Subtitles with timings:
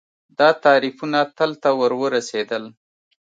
[0.39, 2.63] دا تعریفونه تل ته ورورسېدل